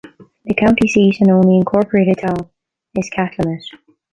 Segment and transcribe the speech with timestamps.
[0.45, 2.49] The county seat and only incorporated town
[2.97, 3.61] is Cathlamet.